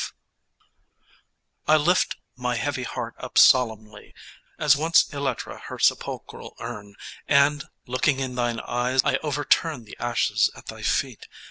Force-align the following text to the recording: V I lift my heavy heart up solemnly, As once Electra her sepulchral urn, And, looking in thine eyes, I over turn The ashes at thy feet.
V 0.01 0.07
I 1.67 1.77
lift 1.77 2.15
my 2.35 2.55
heavy 2.55 2.81
heart 2.81 3.13
up 3.19 3.37
solemnly, 3.37 4.15
As 4.57 4.75
once 4.75 5.07
Electra 5.13 5.59
her 5.59 5.77
sepulchral 5.77 6.55
urn, 6.59 6.95
And, 7.27 7.65
looking 7.85 8.19
in 8.19 8.33
thine 8.33 8.61
eyes, 8.61 9.01
I 9.03 9.17
over 9.17 9.45
turn 9.45 9.83
The 9.83 9.95
ashes 9.99 10.49
at 10.55 10.65
thy 10.65 10.81
feet. 10.81 11.27